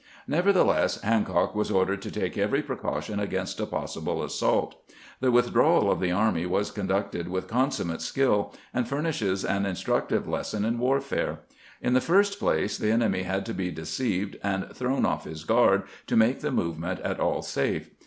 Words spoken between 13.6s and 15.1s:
deceived and thrown